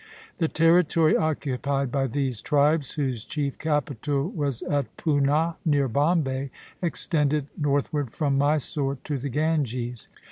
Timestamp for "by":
1.91-2.07